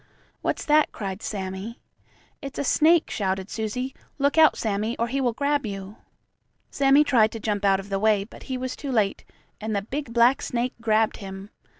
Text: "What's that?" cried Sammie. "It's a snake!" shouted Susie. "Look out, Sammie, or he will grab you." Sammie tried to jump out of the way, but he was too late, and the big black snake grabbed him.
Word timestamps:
"What's 0.41 0.65
that?" 0.65 0.91
cried 0.91 1.21
Sammie. 1.21 1.79
"It's 2.41 2.57
a 2.57 2.63
snake!" 2.63 3.11
shouted 3.11 3.51
Susie. 3.51 3.93
"Look 4.17 4.35
out, 4.35 4.57
Sammie, 4.57 4.95
or 4.97 5.07
he 5.09 5.21
will 5.21 5.31
grab 5.33 5.63
you." 5.63 5.97
Sammie 6.71 7.03
tried 7.03 7.31
to 7.33 7.39
jump 7.39 7.63
out 7.63 7.79
of 7.79 7.89
the 7.89 7.99
way, 7.99 8.23
but 8.23 8.41
he 8.49 8.57
was 8.57 8.75
too 8.75 8.91
late, 8.91 9.23
and 9.61 9.75
the 9.75 9.83
big 9.83 10.11
black 10.11 10.41
snake 10.41 10.73
grabbed 10.81 11.17
him. 11.17 11.51